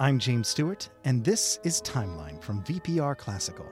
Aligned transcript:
I'm 0.00 0.18
James 0.18 0.48
Stewart, 0.48 0.88
and 1.04 1.24
this 1.24 1.60
is 1.62 1.80
Timeline 1.82 2.42
from 2.42 2.64
VPR 2.64 3.16
Classical. 3.16 3.68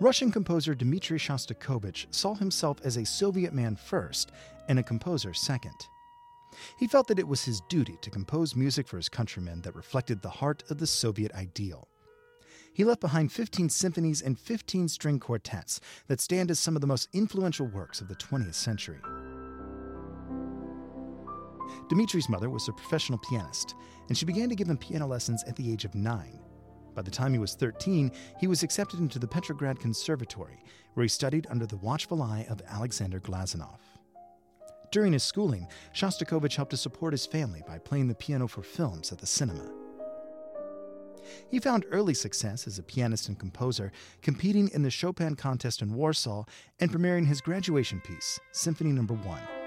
Russian 0.00 0.30
composer 0.30 0.74
Dmitri 0.74 1.18
Shostakovich 1.18 2.04
saw 2.10 2.34
himself 2.34 2.76
as 2.84 2.98
a 2.98 3.06
Soviet 3.06 3.54
man 3.54 3.76
first 3.76 4.32
and 4.68 4.78
a 4.78 4.82
composer 4.82 5.32
second. 5.32 5.86
He 6.78 6.88
felt 6.88 7.06
that 7.08 7.18
it 7.18 7.26
was 7.26 7.42
his 7.42 7.62
duty 7.70 7.96
to 8.02 8.10
compose 8.10 8.54
music 8.54 8.86
for 8.86 8.98
his 8.98 9.08
countrymen 9.08 9.62
that 9.62 9.74
reflected 9.74 10.20
the 10.20 10.28
heart 10.28 10.62
of 10.68 10.76
the 10.76 10.86
Soviet 10.86 11.32
ideal. 11.32 11.88
He 12.74 12.84
left 12.84 13.00
behind 13.00 13.32
15 13.32 13.70
symphonies 13.70 14.20
and 14.20 14.38
15 14.38 14.88
string 14.88 15.18
quartets 15.18 15.80
that 16.06 16.20
stand 16.20 16.50
as 16.50 16.60
some 16.60 16.74
of 16.76 16.82
the 16.82 16.86
most 16.86 17.08
influential 17.14 17.66
works 17.66 18.02
of 18.02 18.08
the 18.08 18.14
20th 18.14 18.52
century. 18.52 19.00
Dmitri's 21.88 22.28
mother 22.28 22.50
was 22.50 22.68
a 22.68 22.72
professional 22.72 23.18
pianist, 23.18 23.74
and 24.08 24.16
she 24.16 24.24
began 24.24 24.48
to 24.48 24.54
give 24.54 24.68
him 24.68 24.76
piano 24.76 25.06
lessons 25.06 25.44
at 25.44 25.56
the 25.56 25.72
age 25.72 25.84
of 25.84 25.94
nine. 25.94 26.40
By 26.94 27.02
the 27.02 27.10
time 27.10 27.32
he 27.32 27.38
was 27.38 27.54
13, 27.54 28.10
he 28.38 28.46
was 28.46 28.62
accepted 28.62 29.00
into 29.00 29.18
the 29.18 29.28
Petrograd 29.28 29.78
Conservatory, 29.78 30.62
where 30.94 31.04
he 31.04 31.08
studied 31.08 31.46
under 31.48 31.66
the 31.66 31.76
watchful 31.76 32.22
eye 32.22 32.46
of 32.50 32.60
Alexander 32.66 33.20
Glazunov. 33.20 33.78
During 34.90 35.12
his 35.12 35.22
schooling, 35.22 35.68
Shostakovich 35.94 36.56
helped 36.56 36.72
to 36.72 36.76
support 36.76 37.12
his 37.12 37.26
family 37.26 37.62
by 37.66 37.78
playing 37.78 38.08
the 38.08 38.14
piano 38.14 38.48
for 38.48 38.62
films 38.62 39.12
at 39.12 39.18
the 39.18 39.26
cinema. 39.26 39.70
He 41.48 41.60
found 41.60 41.86
early 41.90 42.14
success 42.14 42.66
as 42.66 42.78
a 42.78 42.82
pianist 42.82 43.28
and 43.28 43.38
composer, 43.38 43.92
competing 44.20 44.68
in 44.74 44.82
the 44.82 44.90
Chopin 44.90 45.36
contest 45.36 45.80
in 45.80 45.94
Warsaw 45.94 46.44
and 46.80 46.90
premiering 46.90 47.26
his 47.26 47.40
graduation 47.40 48.00
piece, 48.00 48.40
Symphony 48.52 48.90
No. 48.90 49.02
1. 49.02 49.59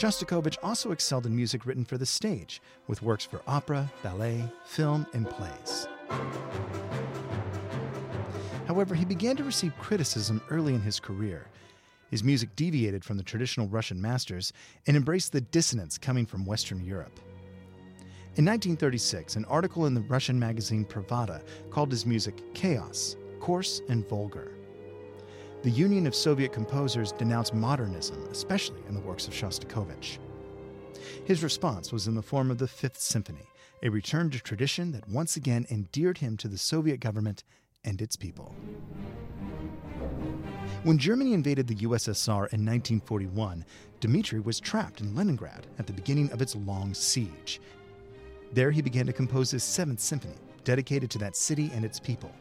Shostakovich 0.00 0.56
also 0.62 0.92
excelled 0.92 1.26
in 1.26 1.36
music 1.36 1.66
written 1.66 1.84
for 1.84 1.98
the 1.98 2.06
stage, 2.06 2.62
with 2.86 3.02
works 3.02 3.26
for 3.26 3.42
opera, 3.46 3.92
ballet, 4.02 4.42
film, 4.64 5.06
and 5.12 5.28
plays. 5.28 5.88
However, 8.66 8.94
he 8.94 9.04
began 9.04 9.36
to 9.36 9.44
receive 9.44 9.76
criticism 9.78 10.40
early 10.48 10.72
in 10.72 10.80
his 10.80 11.00
career. 11.00 11.48
His 12.10 12.24
music 12.24 12.56
deviated 12.56 13.04
from 13.04 13.18
the 13.18 13.22
traditional 13.22 13.68
Russian 13.68 14.00
masters 14.00 14.54
and 14.86 14.96
embraced 14.96 15.32
the 15.32 15.42
dissonance 15.42 15.98
coming 15.98 16.24
from 16.24 16.46
Western 16.46 16.82
Europe. 16.82 17.20
In 18.36 18.46
1936, 18.46 19.36
an 19.36 19.44
article 19.44 19.84
in 19.84 19.92
the 19.92 20.00
Russian 20.00 20.38
magazine 20.38 20.86
Pravda 20.86 21.42
called 21.68 21.90
his 21.90 22.06
music 22.06 22.54
chaos, 22.54 23.16
coarse, 23.38 23.82
and 23.90 24.08
vulgar. 24.08 24.52
The 25.62 25.70
Union 25.70 26.06
of 26.06 26.14
Soviet 26.14 26.54
Composers 26.54 27.12
denounced 27.12 27.52
modernism, 27.52 28.26
especially 28.30 28.80
in 28.88 28.94
the 28.94 29.00
works 29.00 29.28
of 29.28 29.34
Shostakovich. 29.34 30.16
His 31.26 31.42
response 31.42 31.92
was 31.92 32.06
in 32.06 32.14
the 32.14 32.22
form 32.22 32.50
of 32.50 32.56
the 32.56 32.66
Fifth 32.66 32.98
Symphony, 32.98 33.46
a 33.82 33.90
return 33.90 34.30
to 34.30 34.40
tradition 34.40 34.90
that 34.92 35.06
once 35.06 35.36
again 35.36 35.66
endeared 35.68 36.16
him 36.16 36.38
to 36.38 36.48
the 36.48 36.56
Soviet 36.56 36.98
government 36.98 37.44
and 37.84 38.00
its 38.00 38.16
people. 38.16 38.54
When 40.82 40.96
Germany 40.96 41.34
invaded 41.34 41.66
the 41.66 41.76
USSR 41.86 42.50
in 42.54 42.64
1941, 42.64 43.66
Dmitri 44.00 44.40
was 44.40 44.60
trapped 44.60 45.02
in 45.02 45.14
Leningrad 45.14 45.66
at 45.78 45.86
the 45.86 45.92
beginning 45.92 46.32
of 46.32 46.40
its 46.40 46.56
long 46.56 46.94
siege. 46.94 47.60
There 48.54 48.70
he 48.70 48.80
began 48.80 49.04
to 49.04 49.12
compose 49.12 49.50
his 49.50 49.62
Seventh 49.62 50.00
Symphony, 50.00 50.38
dedicated 50.64 51.10
to 51.10 51.18
that 51.18 51.36
city 51.36 51.70
and 51.74 51.84
its 51.84 52.00
people. 52.00 52.32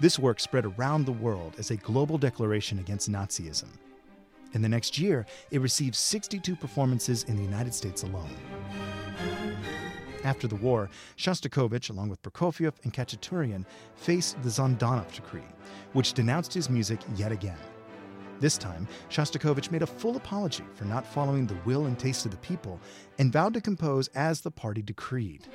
This 0.00 0.18
work 0.18 0.38
spread 0.38 0.64
around 0.64 1.06
the 1.06 1.12
world 1.12 1.54
as 1.58 1.72
a 1.72 1.76
global 1.76 2.18
declaration 2.18 2.78
against 2.78 3.10
Nazism. 3.10 3.68
In 4.52 4.62
the 4.62 4.68
next 4.68 4.96
year, 4.96 5.26
it 5.50 5.60
received 5.60 5.96
62 5.96 6.54
performances 6.54 7.24
in 7.24 7.36
the 7.36 7.42
United 7.42 7.74
States 7.74 8.04
alone. 8.04 8.30
After 10.22 10.46
the 10.46 10.54
war, 10.56 10.88
Shostakovich, 11.16 11.90
along 11.90 12.10
with 12.10 12.22
Prokofiev 12.22 12.74
and 12.84 12.94
Khachaturian, 12.94 13.64
faced 13.96 14.40
the 14.42 14.48
Zhdanov 14.48 15.12
Decree, 15.12 15.42
which 15.94 16.12
denounced 16.12 16.54
his 16.54 16.70
music 16.70 17.00
yet 17.16 17.32
again. 17.32 17.58
This 18.38 18.56
time, 18.56 18.86
Shostakovich 19.08 19.72
made 19.72 19.82
a 19.82 19.86
full 19.86 20.16
apology 20.16 20.64
for 20.74 20.84
not 20.84 21.04
following 21.04 21.44
the 21.44 21.58
will 21.64 21.86
and 21.86 21.98
taste 21.98 22.24
of 22.24 22.30
the 22.30 22.36
people 22.38 22.80
and 23.18 23.32
vowed 23.32 23.54
to 23.54 23.60
compose 23.60 24.06
as 24.08 24.42
the 24.42 24.50
party 24.50 24.80
decreed. 24.80 25.48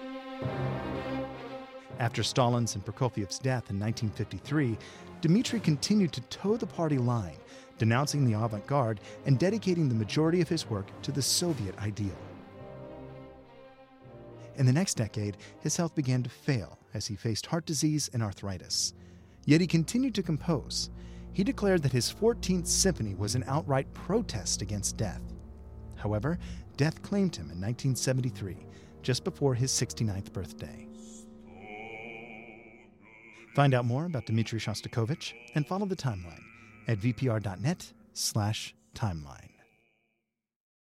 After 2.03 2.21
Stalin's 2.21 2.75
and 2.75 2.83
Prokofiev's 2.83 3.39
death 3.39 3.69
in 3.69 3.79
1953, 3.79 4.77
Dmitri 5.21 5.61
continued 5.61 6.11
to 6.11 6.19
toe 6.23 6.57
the 6.57 6.67
party 6.67 6.97
line, 6.97 7.37
denouncing 7.77 8.25
the 8.25 8.33
avant 8.33 8.67
garde 8.67 8.99
and 9.25 9.39
dedicating 9.39 9.87
the 9.87 9.95
majority 9.95 10.41
of 10.41 10.49
his 10.49 10.69
work 10.69 10.85
to 11.03 11.13
the 11.13 11.21
Soviet 11.21 11.77
ideal. 11.79 12.17
In 14.57 14.65
the 14.65 14.73
next 14.73 14.95
decade, 14.95 15.37
his 15.61 15.77
health 15.77 15.95
began 15.95 16.21
to 16.23 16.29
fail 16.29 16.77
as 16.93 17.07
he 17.07 17.15
faced 17.15 17.45
heart 17.45 17.65
disease 17.65 18.09
and 18.11 18.21
arthritis. 18.21 18.93
Yet 19.45 19.61
he 19.61 19.67
continued 19.67 20.15
to 20.15 20.23
compose. 20.23 20.89
He 21.31 21.45
declared 21.45 21.83
that 21.83 21.93
his 21.93 22.13
14th 22.13 22.67
symphony 22.67 23.15
was 23.15 23.35
an 23.35 23.45
outright 23.47 23.87
protest 23.93 24.61
against 24.61 24.97
death. 24.97 25.21
However, 25.95 26.37
death 26.75 27.01
claimed 27.01 27.37
him 27.37 27.49
in 27.49 27.61
1973, 27.61 28.57
just 29.01 29.23
before 29.23 29.55
his 29.55 29.71
69th 29.71 30.33
birthday. 30.33 30.89
Find 33.53 33.73
out 33.73 33.85
more 33.85 34.05
about 34.05 34.25
Dmitri 34.25 34.59
Shostakovich 34.59 35.33
and 35.53 35.67
follow 35.67 35.85
the 35.85 35.95
timeline 35.95 36.43
at 36.87 36.99
vpr.net 36.99 37.93
slash 38.13 38.73
timeline. 38.95 39.52